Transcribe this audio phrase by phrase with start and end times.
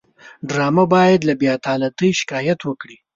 [0.49, 2.97] ډرامه باید له بېعدالتۍ شکایت وکړي